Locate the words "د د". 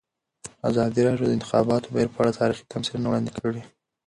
1.27-1.35